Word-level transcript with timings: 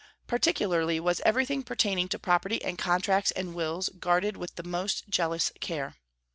Particularly 0.25 0.99
was 0.99 1.21
everything 1.23 1.61
pertaining 1.61 2.07
to 2.07 2.17
property 2.17 2.59
and 2.65 2.75
contracts 2.75 3.29
and 3.29 3.53
wills 3.53 3.87
guarded 3.99 4.35
with 4.35 4.55
the 4.55 4.63
most 4.63 5.07
jealous 5.09 5.51
care. 5.61 5.93